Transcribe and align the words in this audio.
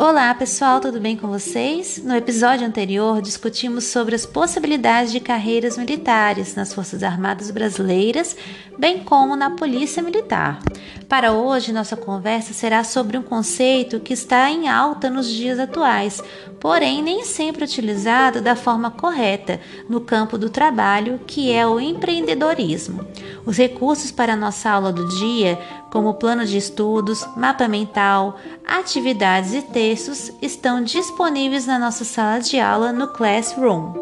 Olá 0.00 0.32
pessoal, 0.32 0.78
tudo 0.78 1.00
bem 1.00 1.16
com 1.16 1.26
vocês? 1.26 2.00
No 2.04 2.14
episódio 2.14 2.64
anterior 2.64 3.20
discutimos 3.20 3.82
sobre 3.82 4.14
as 4.14 4.24
possibilidades 4.24 5.10
de 5.10 5.18
carreiras 5.18 5.76
militares 5.76 6.54
nas 6.54 6.72
Forças 6.72 7.02
Armadas 7.02 7.50
Brasileiras, 7.50 8.36
bem 8.78 9.02
como 9.02 9.34
na 9.34 9.50
Polícia 9.50 10.00
Militar. 10.00 10.60
Para 11.08 11.32
hoje, 11.32 11.72
nossa 11.72 11.96
conversa 11.96 12.52
será 12.52 12.84
sobre 12.84 13.18
um 13.18 13.22
conceito 13.22 13.98
que 13.98 14.12
está 14.12 14.48
em 14.48 14.68
alta 14.68 15.10
nos 15.10 15.28
dias 15.28 15.58
atuais, 15.58 16.22
porém 16.60 17.02
nem 17.02 17.24
sempre 17.24 17.64
utilizado 17.64 18.40
da 18.40 18.54
forma 18.54 18.92
correta 18.92 19.60
no 19.88 20.00
campo 20.00 20.38
do 20.38 20.48
trabalho, 20.48 21.18
que 21.26 21.50
é 21.50 21.66
o 21.66 21.80
empreendedorismo. 21.80 23.04
Os 23.48 23.56
recursos 23.56 24.12
para 24.12 24.36
nossa 24.36 24.68
aula 24.68 24.92
do 24.92 25.08
dia, 25.08 25.58
como 25.90 26.12
plano 26.12 26.44
de 26.44 26.58
estudos, 26.58 27.26
mapa 27.34 27.66
mental, 27.66 28.38
atividades 28.62 29.54
e 29.54 29.62
textos, 29.62 30.30
estão 30.42 30.84
disponíveis 30.84 31.66
na 31.66 31.78
nossa 31.78 32.04
sala 32.04 32.40
de 32.40 32.60
aula 32.60 32.92
no 32.92 33.08
Classroom. 33.08 33.94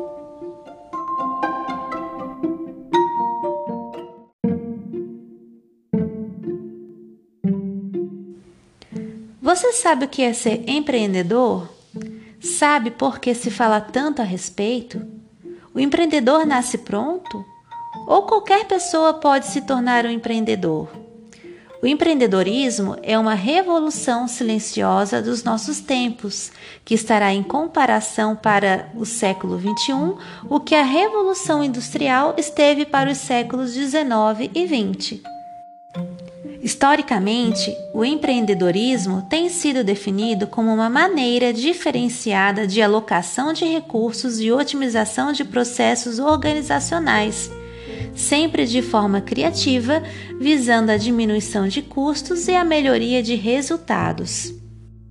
Você 9.41 9.73
sabe 9.75 10.07
o 10.07 10.09
que 10.09 10.23
é 10.23 10.33
ser 10.33 10.69
empreendedor? 10.69 11.69
Sabe 12.41 12.91
por 12.91 13.21
que 13.21 13.33
se 13.33 13.53
fala 13.53 13.81
tanto 13.81 14.21
a 14.21 14.25
respeito? 14.25 15.07
O 15.73 15.79
empreendedor 15.79 16.45
nasce 16.45 16.79
pronto? 16.79 17.45
Ou 18.07 18.23
qualquer 18.23 18.67
pessoa 18.67 19.15
pode 19.15 19.47
se 19.47 19.63
tornar 19.63 20.07
um 20.07 20.11
empreendedor. 20.11 20.89
O 21.83 21.87
empreendedorismo 21.87 22.97
é 23.03 23.19
uma 23.19 23.35
revolução 23.35 24.27
silenciosa 24.27 25.21
dos 25.21 25.45
nossos 25.45 25.79
tempos, 25.81 26.51
que 26.85 26.95
estará 26.95 27.33
em 27.33 27.43
comparação 27.43 28.35
para 28.35 28.89
o 28.95 29.05
século 29.05 29.59
XXI 29.59 30.17
o 30.49 30.59
que 30.59 30.75
a 30.75 30.83
Revolução 30.83 31.63
Industrial 31.63 32.35
esteve 32.39 32.87
para 32.87 33.11
os 33.11 33.19
séculos 33.19 33.73
XIX 33.73 34.51
e 34.55 34.67
XX. 34.67 35.21
Historicamente, 36.63 37.73
o 37.95 38.05
empreendedorismo 38.05 39.27
tem 39.29 39.49
sido 39.49 39.85
definido 39.85 40.47
como 40.47 40.73
uma 40.73 40.89
maneira 40.89 41.53
diferenciada 41.53 42.67
de 42.67 42.81
alocação 42.81 43.53
de 43.53 43.65
recursos 43.65 44.41
e 44.41 44.51
otimização 44.51 45.31
de 45.31 45.45
processos 45.45 46.19
organizacionais 46.19 47.51
sempre 48.17 48.67
de 48.67 48.83
forma 48.83 49.21
criativa, 49.21 50.03
visando 50.41 50.91
a 50.91 50.97
diminuição 50.97 51.69
de 51.69 51.83
custos 51.83 52.49
e 52.49 52.55
a 52.55 52.65
melhoria 52.65 53.23
de 53.23 53.35
resultados. 53.35 54.53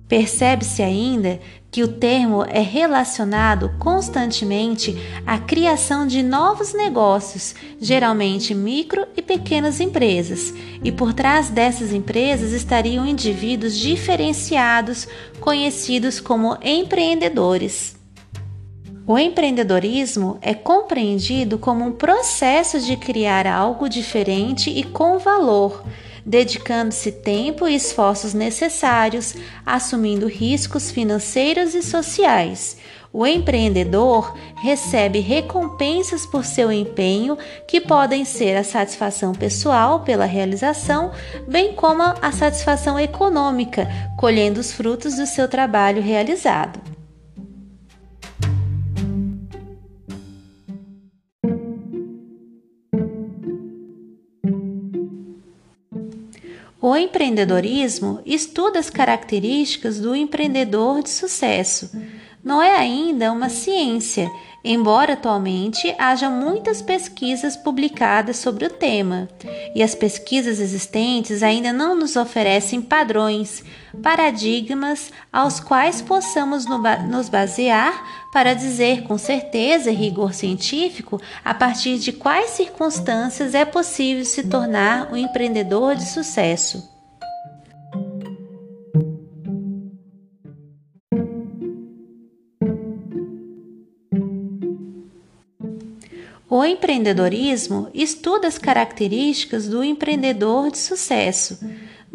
Percebe-se 0.08 0.82
ainda 0.82 1.40
que 1.70 1.82
o 1.82 1.88
termo 1.88 2.44
é 2.48 2.60
relacionado 2.60 3.72
constantemente 3.78 4.96
à 5.26 5.36
criação 5.36 6.06
de 6.06 6.22
novos 6.22 6.72
negócios, 6.72 7.54
geralmente 7.80 8.54
micro 8.54 9.04
e 9.16 9.20
pequenas 9.20 9.80
empresas, 9.80 10.54
e 10.82 10.92
por 10.92 11.12
trás 11.12 11.50
dessas 11.50 11.92
empresas 11.92 12.52
estariam 12.52 13.04
indivíduos 13.04 13.76
diferenciados, 13.76 15.08
conhecidos 15.40 16.20
como 16.20 16.56
empreendedores. 16.62 17.95
O 19.08 19.16
empreendedorismo 19.16 20.36
é 20.42 20.52
compreendido 20.52 21.58
como 21.58 21.84
um 21.84 21.92
processo 21.92 22.80
de 22.80 22.96
criar 22.96 23.46
algo 23.46 23.88
diferente 23.88 24.68
e 24.68 24.82
com 24.82 25.16
valor, 25.20 25.84
dedicando-se 26.24 27.12
tempo 27.12 27.68
e 27.68 27.76
esforços 27.76 28.34
necessários, 28.34 29.36
assumindo 29.64 30.26
riscos 30.26 30.90
financeiros 30.90 31.72
e 31.72 31.84
sociais. 31.84 32.78
O 33.12 33.24
empreendedor 33.24 34.36
recebe 34.56 35.20
recompensas 35.20 36.26
por 36.26 36.44
seu 36.44 36.72
empenho, 36.72 37.38
que 37.68 37.80
podem 37.80 38.24
ser 38.24 38.56
a 38.56 38.64
satisfação 38.64 39.32
pessoal 39.32 40.00
pela 40.00 40.24
realização, 40.24 41.12
bem 41.46 41.74
como 41.74 42.02
a 42.02 42.32
satisfação 42.32 42.98
econômica, 42.98 43.86
colhendo 44.18 44.58
os 44.58 44.72
frutos 44.72 45.14
do 45.14 45.26
seu 45.26 45.46
trabalho 45.46 46.02
realizado. 46.02 46.95
O 56.88 56.96
empreendedorismo 56.96 58.20
estuda 58.24 58.78
as 58.78 58.88
características 58.88 59.98
do 59.98 60.14
empreendedor 60.14 61.02
de 61.02 61.10
sucesso. 61.10 61.90
Não 62.46 62.62
é 62.62 62.76
ainda 62.76 63.32
uma 63.32 63.48
ciência, 63.48 64.30
embora 64.62 65.14
atualmente 65.14 65.92
haja 65.98 66.30
muitas 66.30 66.80
pesquisas 66.80 67.56
publicadas 67.56 68.36
sobre 68.36 68.66
o 68.66 68.70
tema, 68.70 69.28
e 69.74 69.82
as 69.82 69.96
pesquisas 69.96 70.60
existentes 70.60 71.42
ainda 71.42 71.72
não 71.72 71.96
nos 71.96 72.14
oferecem 72.14 72.80
padrões, 72.80 73.64
paradigmas 74.00 75.10
aos 75.32 75.58
quais 75.58 76.00
possamos 76.00 76.66
nos 77.08 77.28
basear 77.28 78.28
para 78.32 78.54
dizer 78.54 79.02
com 79.02 79.18
certeza 79.18 79.90
e 79.90 79.94
rigor 79.96 80.32
científico 80.32 81.20
a 81.44 81.52
partir 81.52 81.98
de 81.98 82.12
quais 82.12 82.50
circunstâncias 82.50 83.56
é 83.56 83.64
possível 83.64 84.24
se 84.24 84.44
tornar 84.44 85.12
um 85.12 85.16
empreendedor 85.16 85.96
de 85.96 86.04
sucesso. 86.04 86.95
O 96.56 96.64
empreendedorismo 96.64 97.90
estuda 97.92 98.48
as 98.48 98.56
características 98.56 99.68
do 99.68 99.84
empreendedor 99.84 100.70
de 100.70 100.78
sucesso. 100.78 101.58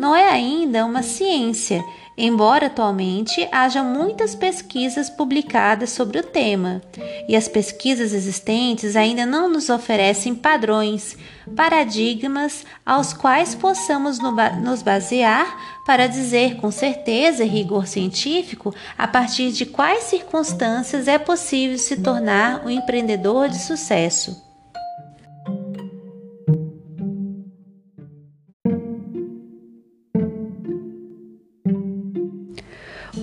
Não 0.01 0.15
é 0.15 0.27
ainda 0.27 0.83
uma 0.83 1.03
ciência, 1.03 1.85
embora 2.17 2.65
atualmente 2.65 3.47
haja 3.51 3.83
muitas 3.83 4.33
pesquisas 4.33 5.11
publicadas 5.11 5.91
sobre 5.91 6.17
o 6.17 6.23
tema, 6.23 6.81
e 7.29 7.35
as 7.35 7.47
pesquisas 7.47 8.11
existentes 8.11 8.95
ainda 8.95 9.27
não 9.27 9.47
nos 9.47 9.69
oferecem 9.69 10.33
padrões, 10.33 11.15
paradigmas 11.55 12.65
aos 12.83 13.13
quais 13.13 13.53
possamos 13.53 14.17
nos 14.63 14.81
basear 14.81 15.83
para 15.85 16.07
dizer 16.07 16.55
com 16.55 16.71
certeza 16.71 17.43
e 17.43 17.47
rigor 17.47 17.85
científico 17.85 18.73
a 18.97 19.07
partir 19.07 19.51
de 19.51 19.67
quais 19.67 20.05
circunstâncias 20.05 21.07
é 21.07 21.19
possível 21.19 21.77
se 21.77 21.97
tornar 21.97 22.65
um 22.65 22.71
empreendedor 22.71 23.49
de 23.49 23.59
sucesso. 23.59 24.50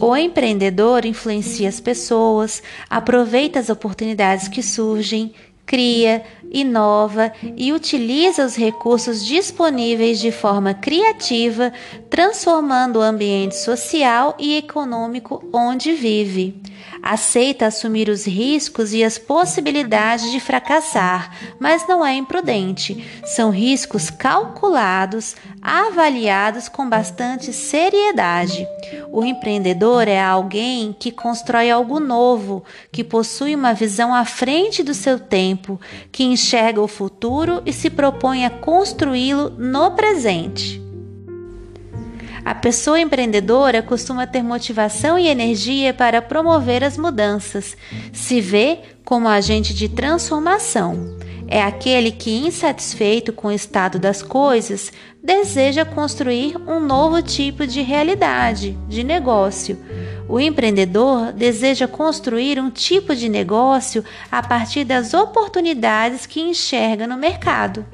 O 0.01 0.17
empreendedor 0.17 1.05
influencia 1.05 1.69
as 1.69 1.81
pessoas, 1.81 2.63
aproveita 2.89 3.59
as 3.59 3.69
oportunidades 3.69 4.47
que 4.47 4.63
surgem, 4.63 5.35
cria, 5.67 6.25
inova 6.51 7.33
e 7.57 7.73
utiliza 7.73 8.45
os 8.45 8.57
recursos 8.57 9.25
disponíveis 9.25 10.19
de 10.19 10.33
forma 10.33 10.73
criativa, 10.73 11.73
transformando 12.11 12.99
o 12.99 13.03
ambiente 13.03 13.57
social 13.57 14.35
e 14.39 14.57
econômico 14.57 15.47
onde 15.53 15.93
vive. 15.93 16.61
Aceita 17.03 17.67
assumir 17.67 18.09
os 18.09 18.27
riscos 18.27 18.93
e 18.93 19.05
as 19.05 19.19
possibilidades 19.19 20.31
de 20.31 20.41
fracassar, 20.41 21.33
mas 21.59 21.87
não 21.87 22.05
é 22.05 22.15
imprudente. 22.15 23.07
São 23.25 23.51
riscos 23.51 24.11
calculados, 24.11 25.37
avaliados 25.63 26.69
com 26.69 26.89
bastante 26.89 27.53
seriedade. 27.53 28.67
O 29.13 29.25
empreendedor 29.25 30.09
é 30.09 30.21
alguém 30.21 30.95
que 30.99 31.13
constrói 31.13 31.71
algo 31.71 32.01
novo, 32.01 32.65
que 32.91 33.05
possui 33.05 33.55
uma 33.55 33.73
visão 33.73 34.13
à 34.13 34.25
frente 34.25 34.83
do 34.83 34.95
seu 34.95 35.19
tempo, 35.19 35.81
que 36.11 36.25
enxerga 36.25 36.81
o 36.81 36.89
futuro 36.89 37.63
e 37.65 37.73
se 37.73 37.91
propõe 37.91 38.45
a 38.45 38.51
construí-lo 38.51 39.51
no 39.51 39.93
presente. 39.93 40.88
A 42.45 42.55
pessoa 42.55 43.01
empreendedora 43.01 43.83
costuma 43.83 44.27
ter 44.27 44.43
motivação 44.43 45.19
e 45.19 45.29
energia 45.29 45.93
para 45.93 46.23
promover 46.23 46.83
as 46.85 46.97
mudanças, 46.97 47.77
se 48.13 48.41
vê 48.41 48.81
como 49.05 49.29
agente 49.29 49.75
de 49.75 49.89
transformação. 49.89 51.17
É 51.51 51.63
aquele 51.63 52.11
que, 52.11 52.31
insatisfeito 52.31 53.33
com 53.33 53.49
o 53.49 53.53
estado 53.53 53.99
das 53.99 54.23
coisas, 54.23 54.93
deseja 55.23 55.83
construir 55.83 56.57
um 56.67 56.79
novo 56.79 57.23
tipo 57.23 57.67
de 57.67 57.81
realidade, 57.81 58.79
de 58.87 59.03
negócio. 59.03 59.79
O 60.29 60.39
empreendedor 60.39 61.33
deseja 61.33 61.89
construir 61.89 62.61
um 62.61 62.71
tipo 62.71 63.17
de 63.17 63.31
negócio 63.31 64.05
a 64.31 64.43
partir 64.43 64.85
das 64.85 65.15
oportunidades 65.15 66.27
que 66.27 66.39
enxerga 66.41 67.07
no 67.07 67.17
mercado. 67.17 67.87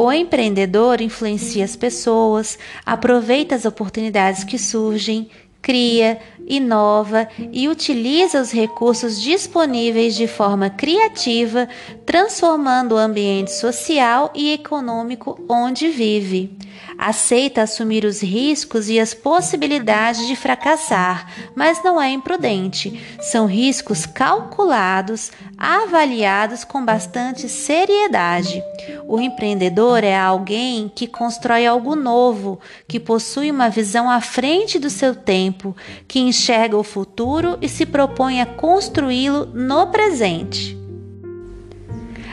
O 0.00 0.12
empreendedor 0.12 1.00
influencia 1.00 1.64
as 1.64 1.74
pessoas, 1.74 2.56
aproveita 2.86 3.56
as 3.56 3.64
oportunidades 3.64 4.44
que 4.44 4.56
surgem, 4.56 5.28
cria, 5.60 6.20
inova 6.46 7.26
e 7.50 7.68
utiliza 7.68 8.40
os 8.40 8.52
recursos 8.52 9.20
disponíveis 9.20 10.14
de 10.14 10.28
forma 10.28 10.70
criativa, 10.70 11.68
transformando 12.06 12.94
o 12.94 12.96
ambiente 12.96 13.50
social 13.50 14.30
e 14.36 14.52
econômico 14.52 15.44
onde 15.48 15.88
vive. 15.88 16.56
Aceita 16.98 17.62
assumir 17.62 18.04
os 18.04 18.20
riscos 18.20 18.88
e 18.88 18.98
as 18.98 19.14
possibilidades 19.14 20.26
de 20.26 20.34
fracassar, 20.34 21.30
mas 21.54 21.80
não 21.84 22.02
é 22.02 22.10
imprudente. 22.10 23.00
São 23.20 23.46
riscos 23.46 24.04
calculados, 24.04 25.30
avaliados 25.56 26.64
com 26.64 26.84
bastante 26.84 27.48
seriedade. 27.48 28.60
O 29.06 29.20
empreendedor 29.20 30.02
é 30.02 30.18
alguém 30.18 30.90
que 30.92 31.06
constrói 31.06 31.64
algo 31.64 31.94
novo, 31.94 32.58
que 32.88 32.98
possui 32.98 33.48
uma 33.52 33.70
visão 33.70 34.10
à 34.10 34.20
frente 34.20 34.76
do 34.76 34.90
seu 34.90 35.14
tempo, 35.14 35.76
que 36.08 36.18
enxerga 36.18 36.76
o 36.76 36.82
futuro 36.82 37.56
e 37.62 37.68
se 37.68 37.86
propõe 37.86 38.40
a 38.40 38.46
construí-lo 38.46 39.46
no 39.46 39.86
presente. 39.86 40.87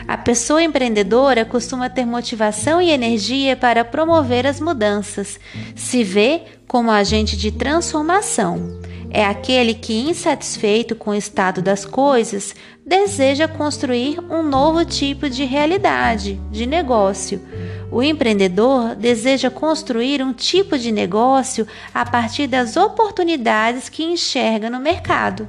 A 0.07 0.17
pessoa 0.17 0.61
empreendedora 0.61 1.43
costuma 1.43 1.89
ter 1.89 2.05
motivação 2.05 2.81
e 2.81 2.91
energia 2.91 3.55
para 3.55 3.83
promover 3.83 4.45
as 4.45 4.59
mudanças, 4.59 5.39
se 5.75 6.03
vê 6.03 6.43
como 6.67 6.91
agente 6.91 7.35
de 7.35 7.51
transformação. 7.51 8.79
É 9.09 9.25
aquele 9.25 9.73
que, 9.73 9.93
insatisfeito 9.93 10.95
com 10.95 11.11
o 11.11 11.15
estado 11.15 11.61
das 11.61 11.85
coisas, 11.85 12.53
deseja 12.85 13.47
construir 13.47 14.19
um 14.29 14.43
novo 14.43 14.83
tipo 14.83 15.29
de 15.29 15.43
realidade, 15.45 16.39
de 16.51 16.65
negócio. 16.65 17.41
O 17.89 18.03
empreendedor 18.03 18.93
deseja 18.93 19.49
construir 19.49 20.21
um 20.21 20.33
tipo 20.33 20.77
de 20.77 20.91
negócio 20.91 21.65
a 21.93 22.05
partir 22.05 22.45
das 22.45 22.75
oportunidades 22.75 23.89
que 23.89 24.03
enxerga 24.03 24.69
no 24.69 24.79
mercado. 24.79 25.47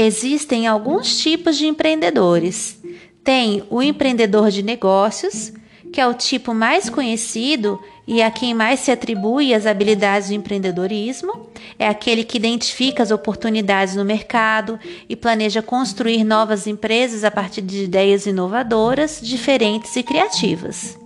Existem 0.00 0.68
alguns 0.68 1.18
tipos 1.18 1.58
de 1.58 1.66
empreendedores. 1.66 2.80
Tem 3.24 3.64
o 3.68 3.82
empreendedor 3.82 4.48
de 4.48 4.62
negócios, 4.62 5.52
que 5.92 6.00
é 6.00 6.06
o 6.06 6.14
tipo 6.14 6.54
mais 6.54 6.88
conhecido 6.88 7.82
e 8.06 8.22
a 8.22 8.30
quem 8.30 8.54
mais 8.54 8.78
se 8.78 8.92
atribui 8.92 9.52
as 9.52 9.66
habilidades 9.66 10.28
do 10.28 10.34
empreendedorismo. 10.34 11.48
É 11.76 11.88
aquele 11.88 12.22
que 12.22 12.36
identifica 12.36 13.02
as 13.02 13.10
oportunidades 13.10 13.96
no 13.96 14.04
mercado 14.04 14.78
e 15.08 15.16
planeja 15.16 15.62
construir 15.62 16.22
novas 16.22 16.68
empresas 16.68 17.24
a 17.24 17.30
partir 17.32 17.62
de 17.62 17.82
ideias 17.82 18.24
inovadoras, 18.24 19.18
diferentes 19.20 19.96
e 19.96 20.04
criativas. 20.04 20.96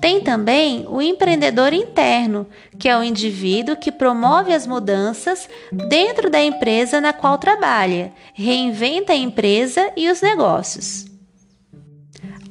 Tem 0.00 0.20
também 0.20 0.86
o 0.88 1.00
empreendedor 1.00 1.72
interno, 1.72 2.46
que 2.78 2.88
é 2.88 2.96
o 2.96 3.02
indivíduo 3.02 3.76
que 3.76 3.90
promove 3.90 4.52
as 4.52 4.66
mudanças 4.66 5.48
dentro 5.88 6.30
da 6.30 6.42
empresa 6.42 7.00
na 7.00 7.12
qual 7.12 7.38
trabalha, 7.38 8.12
reinventa 8.34 9.12
a 9.12 9.16
empresa 9.16 9.90
e 9.96 10.10
os 10.10 10.20
negócios. 10.20 11.06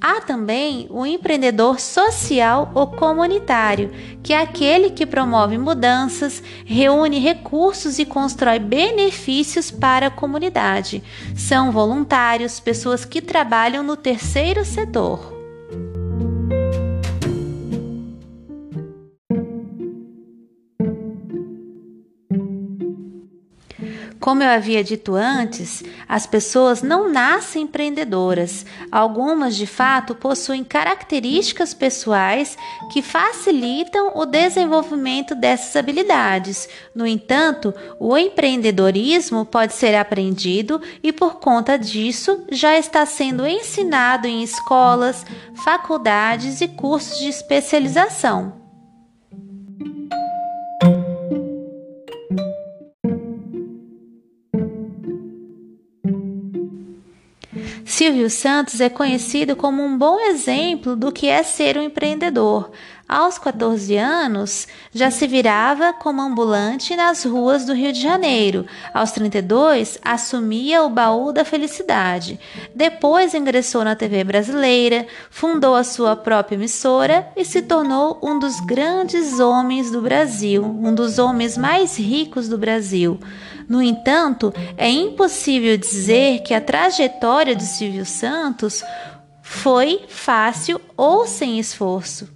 Há 0.02 0.22
também 0.22 0.86
o 0.92 1.04
empreendedor 1.04 1.80
social 1.80 2.72
ou 2.76 2.88
comunitário, 2.88 3.92
que 4.22 4.34
é 4.34 4.40
aquele 4.40 4.92
que 4.92 5.06
promove 5.06 5.58
mudanças, 5.58 6.44
reúne 6.64 7.18
recursos 7.18 7.98
e 7.98 8.06
constrói 8.06 8.60
benefícios 8.60 9.72
para 9.72 10.08
a 10.08 10.12
comunidade. 10.12 11.02
São 11.36 11.72
voluntários, 11.72 12.60
pessoas 12.60 13.04
que 13.04 13.22
trabalham 13.22 13.82
no 13.82 13.98
terceiro 13.98 14.64
setor. 14.64 15.35
Como 24.26 24.42
eu 24.42 24.50
havia 24.50 24.84
dito 24.84 25.14
antes, 25.14 25.84
as 26.10 26.26
pessoas 26.26 26.82
não 26.82 27.08
nascem 27.08 27.62
empreendedoras. 27.62 28.66
Algumas, 28.92 29.56
de 29.56 29.68
fato, 29.68 30.16
possuem 30.16 30.64
características 30.64 31.76
pessoais 31.76 32.58
que 32.92 33.04
facilitam 33.04 34.14
o 34.16 34.26
desenvolvimento 34.26 35.36
dessas 35.36 35.76
habilidades. 35.76 36.68
No 36.96 37.06
entanto, 37.06 37.72
o 38.00 38.18
empreendedorismo 38.18 39.46
pode 39.46 39.74
ser 39.74 39.94
aprendido 39.94 40.82
e, 41.04 41.14
por 41.14 41.36
conta 41.36 41.78
disso, 41.78 42.48
já 42.52 42.76
está 42.80 43.06
sendo 43.06 43.46
ensinado 43.46 44.28
em 44.28 44.42
escolas, 44.42 45.24
faculdades 45.64 46.62
e 46.62 46.68
cursos 46.68 47.20
de 47.20 47.30
especialização. 47.30 48.65
Silvio 57.88 58.32
Santos 58.32 58.82
é 58.82 58.90
conhecido 58.90 59.56
como 59.56 59.84
um 59.84 59.96
bom 59.96 60.20
exemplo 60.20 60.96
do 60.96 61.12
que 61.12 61.28
é 61.28 61.44
ser 61.44 61.78
um 61.78 61.84
empreendedor. 61.84 62.72
Aos 63.08 63.38
14 63.38 63.96
anos, 63.98 64.68
já 64.92 65.12
se 65.12 65.28
virava 65.28 65.94
como 65.94 66.24
ambulante 66.24 66.96
nas 66.96 67.24
ruas 67.24 67.64
do 67.64 67.72
Rio 67.72 67.94
de 67.94 68.02
Janeiro. 68.02 68.66
Aos 68.92 69.12
32, 69.12 70.00
assumia 70.04 70.82
o 70.82 70.90
baú 70.90 71.32
da 71.32 71.46
felicidade. 71.46 72.40
Depois 72.74 73.36
ingressou 73.36 73.84
na 73.84 73.96
TV 73.96 74.24
brasileira, 74.24 75.06
fundou 75.30 75.76
a 75.76 75.84
sua 75.84 76.16
própria 76.16 76.56
emissora 76.56 77.28
e 77.38 77.46
se 77.46 77.62
tornou 77.62 78.20
um 78.24 78.40
dos 78.40 78.60
grandes 78.62 79.40
homens 79.40 79.92
do 79.92 80.02
Brasil, 80.02 80.66
um 80.66 80.94
dos 80.94 81.20
homens 81.20 81.56
mais 81.56 82.00
ricos 82.00 82.50
do 82.50 82.58
Brasil. 82.58 83.20
No 83.70 83.84
entanto, 83.84 84.52
é 84.76 84.90
impossível 84.90 85.78
dizer 85.78 86.42
que 86.42 86.56
a 86.56 86.62
trajetória 86.62 87.56
de 87.56 87.66
Silvio 87.66 88.06
Santos 88.06 88.84
foi 89.44 90.06
fácil 90.08 90.82
ou 90.98 91.28
sem 91.28 91.60
esforço. 91.60 92.35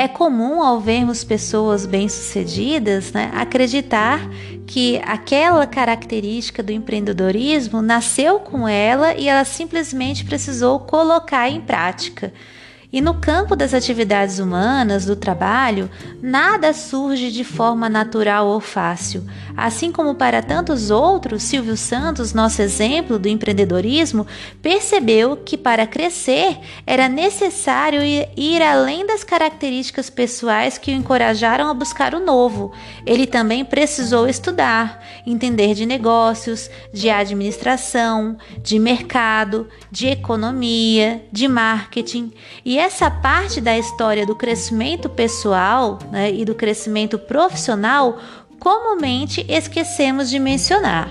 É 0.00 0.08
comum 0.08 0.62
ao 0.62 0.80
vermos 0.80 1.22
pessoas 1.22 1.84
bem-sucedidas 1.84 3.12
né, 3.12 3.30
acreditar 3.34 4.18
que 4.66 4.96
aquela 5.04 5.66
característica 5.66 6.62
do 6.62 6.72
empreendedorismo 6.72 7.82
nasceu 7.82 8.40
com 8.40 8.66
ela 8.66 9.14
e 9.14 9.28
ela 9.28 9.44
simplesmente 9.44 10.24
precisou 10.24 10.80
colocar 10.80 11.50
em 11.50 11.60
prática. 11.60 12.32
E 12.92 13.00
no 13.00 13.14
campo 13.14 13.54
das 13.54 13.72
atividades 13.72 14.40
humanas, 14.40 15.06
do 15.06 15.14
trabalho, 15.14 15.88
nada 16.20 16.72
surge 16.72 17.30
de 17.30 17.44
forma 17.44 17.88
natural 17.88 18.48
ou 18.48 18.58
fácil. 18.58 19.24
Assim 19.56 19.92
como 19.92 20.16
para 20.16 20.42
tantos 20.42 20.90
outros, 20.90 21.44
Silvio 21.44 21.76
Santos, 21.76 22.34
nosso 22.34 22.60
exemplo 22.60 23.16
do 23.16 23.28
empreendedorismo, 23.28 24.26
percebeu 24.60 25.36
que 25.36 25.56
para 25.56 25.86
crescer 25.86 26.58
era 26.84 27.08
necessário 27.08 28.00
ir 28.02 28.60
além 28.60 29.06
das 29.06 29.22
características 29.22 30.10
pessoais 30.10 30.76
que 30.76 30.90
o 30.90 30.94
encorajaram 30.94 31.68
a 31.68 31.74
buscar 31.74 32.12
o 32.12 32.24
novo. 32.24 32.72
Ele 33.06 33.26
também 33.26 33.64
precisou 33.64 34.28
estudar, 34.28 35.00
entender 35.24 35.74
de 35.74 35.86
negócios, 35.86 36.68
de 36.92 37.08
administração, 37.08 38.36
de 38.60 38.80
mercado, 38.80 39.68
de 39.92 40.08
economia, 40.08 41.24
de 41.30 41.46
marketing 41.46 42.32
e 42.64 42.79
essa 42.80 43.10
parte 43.10 43.60
da 43.60 43.76
história 43.76 44.24
do 44.24 44.34
crescimento 44.34 45.10
pessoal 45.10 45.98
né, 46.10 46.32
e 46.32 46.46
do 46.46 46.54
crescimento 46.54 47.18
profissional 47.18 48.18
comumente 48.58 49.44
esquecemos 49.48 50.30
de 50.30 50.38
mencionar. 50.38 51.10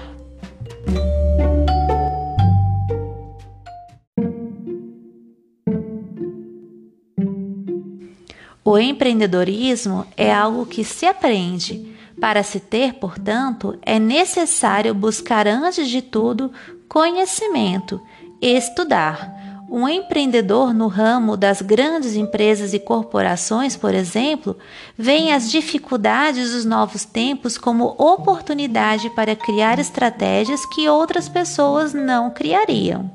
O 8.65 8.77
empreendedorismo 8.77 10.07
é 10.17 10.33
algo 10.33 10.65
que 10.65 10.83
se 10.83 11.05
aprende. 11.05 11.95
Para 12.19 12.41
se 12.43 12.59
ter, 12.59 12.95
portanto, 12.95 13.77
é 13.81 13.97
necessário 13.99 14.93
buscar, 14.93 15.47
antes 15.47 15.88
de 15.88 16.01
tudo, 16.01 16.51
conhecimento, 16.88 18.01
estudar 18.41 19.38
um 19.71 19.88
empreendedor 19.88 20.73
no 20.73 20.88
ramo 20.88 21.38
das 21.38 21.61
grandes 21.61 22.15
empresas 22.15 22.73
e 22.73 22.79
corporações, 22.79 23.75
por 23.75 23.93
exemplo, 23.93 24.57
vê 24.97 25.31
as 25.31 25.49
dificuldades 25.51 26.51
dos 26.51 26.65
novos 26.65 27.05
tempos 27.05 27.57
como 27.57 27.95
oportunidade 27.97 29.09
para 29.11 29.35
criar 29.35 29.79
estratégias 29.79 30.65
que 30.65 30.89
outras 30.89 31.29
pessoas 31.29 31.93
não 31.93 32.31
criariam. 32.31 33.11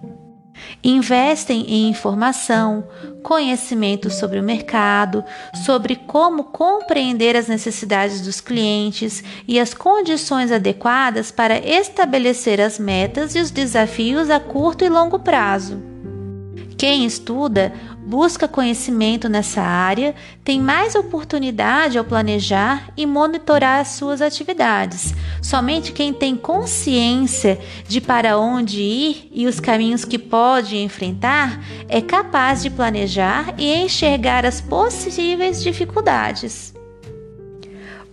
Investem 0.83 1.65
em 1.69 1.89
informação, 1.89 2.87
conhecimento 3.23 4.11
sobre 4.11 4.39
o 4.39 4.43
mercado, 4.43 5.25
sobre 5.65 5.97
como 5.97 6.45
compreender 6.45 7.37
as 7.37 7.49
necessidades 7.49 8.21
dos 8.21 8.41
clientes 8.41 9.25
e 9.49 9.59
as 9.59 9.75
condições 9.75 10.53
adequadas 10.53 11.31
para 11.31 11.59
estabelecer 11.59 12.61
as 12.61 12.79
metas 12.79 13.35
e 13.35 13.41
os 13.41 13.51
desafios 13.51 14.31
a 14.31 14.39
curto 14.39 14.85
e 14.85 14.89
longo 14.89 15.19
prazo. 15.19 15.94
Quem 16.85 17.07
estuda 17.07 17.73
busca 18.05 18.47
conhecimento 18.47 19.27
nessa 19.27 19.63
área, 19.63 20.15
tem 20.45 20.61
mais 20.61 20.95
oportunidade 20.95 21.97
ao 21.97 22.05
planejar 22.05 22.93
e 22.95 23.07
monitorar 23.07 23.81
as 23.81 23.89
suas 23.89 24.21
atividades. 24.21 25.15
Somente 25.41 25.93
quem 25.93 26.13
tem 26.13 26.37
consciência 26.37 27.59
de 27.89 28.03
para 28.03 28.37
onde 28.37 28.83
ir 28.83 29.31
e 29.33 29.47
os 29.47 29.61
caminhos 29.61 30.05
que 30.05 30.19
pode 30.19 30.77
enfrentar 30.77 31.59
é 31.89 32.03
capaz 32.03 32.63
de 32.63 32.69
planejar 32.69 33.55
e 33.57 33.73
enxergar 33.73 34.45
as 34.45 34.61
possíveis 34.61 35.63
dificuldades. 35.63 36.75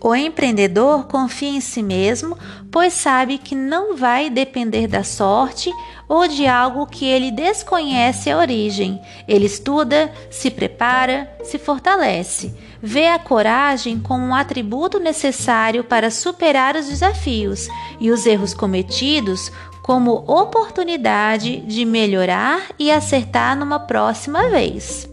O 0.04 0.16
empreendedor 0.16 1.06
confia 1.06 1.50
em 1.50 1.62
si 1.62 1.84
mesmo, 1.84 2.36
pois 2.72 2.92
sabe 2.92 3.38
que 3.38 3.54
não 3.54 3.96
vai 3.96 4.32
depender 4.32 4.88
da 4.88 5.04
sorte 5.04 5.72
ou 6.10 6.28
de 6.28 6.48
algo 6.48 6.88
que 6.88 7.06
ele 7.06 7.30
desconhece 7.30 8.32
a 8.32 8.38
origem. 8.40 9.00
Ele 9.28 9.46
estuda, 9.46 10.12
se 10.32 10.50
prepara, 10.50 11.32
se 11.44 11.60
fortalece. 11.60 12.52
Vê 12.82 13.10
a 13.10 13.20
coragem 13.20 14.00
como 14.00 14.26
um 14.26 14.34
atributo 14.34 15.00
necessário 15.00 15.84
para 15.84 16.10
superar 16.10 16.76
os 16.76 16.88
desafios 16.88 17.68
e 18.00 18.10
os 18.10 18.26
erros 18.26 18.56
cometidos 18.56 19.52
como 19.84 20.24
oportunidade 20.28 21.58
de 21.58 21.86
melhorar 21.86 22.70
e 22.80 22.92
acertar 22.92 23.56
numa 23.56 23.80
próxima 23.80 24.50
vez. 24.50 25.11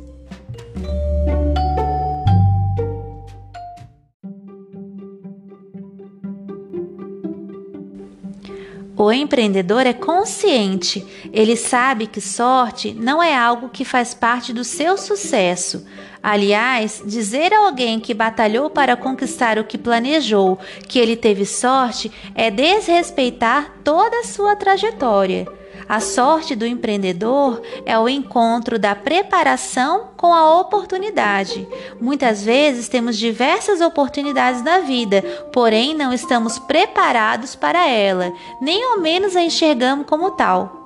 O 8.98 9.12
empreendedor 9.12 9.86
é 9.86 9.92
consciente, 9.92 11.06
ele 11.32 11.54
sabe 11.54 12.08
que 12.08 12.20
sorte 12.20 12.92
não 12.92 13.22
é 13.22 13.32
algo 13.32 13.68
que 13.68 13.84
faz 13.84 14.12
parte 14.12 14.52
do 14.52 14.64
seu 14.64 14.98
sucesso. 14.98 15.86
Aliás, 16.20 17.00
dizer 17.06 17.54
a 17.54 17.66
alguém 17.66 18.00
que 18.00 18.12
batalhou 18.12 18.68
para 18.68 18.96
conquistar 18.96 19.56
o 19.56 19.62
que 19.62 19.78
planejou 19.78 20.58
que 20.88 20.98
ele 20.98 21.14
teve 21.14 21.46
sorte 21.46 22.10
é 22.34 22.50
desrespeitar 22.50 23.72
toda 23.84 24.18
a 24.18 24.24
sua 24.24 24.56
trajetória. 24.56 25.46
A 25.88 26.00
sorte 26.00 26.54
do 26.54 26.66
empreendedor 26.66 27.62
é 27.86 27.98
o 27.98 28.08
encontro 28.08 28.78
da 28.78 28.94
preparação 28.94 30.08
com 30.16 30.34
a 30.34 30.60
oportunidade. 30.60 31.66
Muitas 31.98 32.44
vezes 32.44 32.88
temos 32.88 33.16
diversas 33.16 33.80
oportunidades 33.80 34.62
na 34.62 34.80
vida, 34.80 35.22
porém 35.52 35.94
não 35.94 36.12
estamos 36.12 36.58
preparados 36.58 37.54
para 37.54 37.88
ela, 37.88 38.30
nem 38.60 38.84
ao 38.84 39.00
menos 39.00 39.34
a 39.34 39.42
enxergamos 39.42 40.06
como 40.06 40.32
tal. 40.32 40.78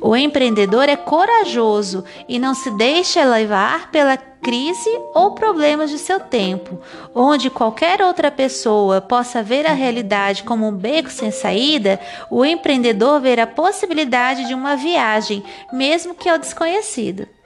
O 0.00 0.16
empreendedor 0.16 0.88
é 0.88 0.96
corajoso 0.96 2.04
e 2.28 2.38
não 2.38 2.54
se 2.54 2.70
deixa 2.70 3.24
levar 3.24 3.90
pela 3.90 4.16
crise 4.42 4.90
ou 5.14 5.32
problemas 5.32 5.90
de 5.90 5.98
seu 5.98 6.20
tempo, 6.20 6.80
onde 7.14 7.50
qualquer 7.50 8.02
outra 8.02 8.30
pessoa 8.30 9.00
possa 9.00 9.42
ver 9.42 9.66
a 9.66 9.72
realidade 9.72 10.42
como 10.42 10.66
um 10.66 10.72
beco 10.72 11.10
sem 11.10 11.30
saída, 11.30 12.00
o 12.30 12.44
empreendedor 12.44 13.20
vê 13.20 13.40
a 13.40 13.46
possibilidade 13.46 14.46
de 14.46 14.54
uma 14.54 14.76
viagem, 14.76 15.42
mesmo 15.72 16.14
que 16.14 16.28
ao 16.28 16.38
desconhecido. 16.38 17.37